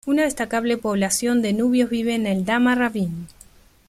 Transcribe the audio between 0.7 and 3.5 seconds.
población de nubios vive en Eldama-Ravine.